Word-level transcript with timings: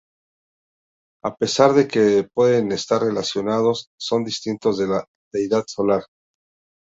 A 1.23 1.35
pesar 1.35 1.73
de 1.73 1.87
que 1.87 2.27
pueden 2.33 2.71
estar 2.71 3.03
relacionados, 3.03 3.91
son 3.99 4.23
distintos 4.25 4.79
de 4.79 4.87
la 4.87 5.05
deidad 5.31 5.65
solar. 5.67 6.01